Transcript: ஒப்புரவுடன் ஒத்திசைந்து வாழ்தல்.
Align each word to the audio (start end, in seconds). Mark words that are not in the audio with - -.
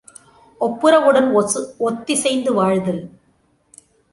ஒப்புரவுடன் 0.61 1.29
ஒத்திசைந்து 1.79 2.53
வாழ்தல். 2.53 3.01